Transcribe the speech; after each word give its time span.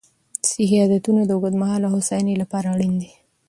صحي 0.49 0.77
عادتونه 0.83 1.21
د 1.25 1.31
اوږدمهاله 1.35 1.87
هوساینې 1.93 2.35
لپاره 2.41 2.67
اړین 2.73 2.93
دي. 3.01 3.11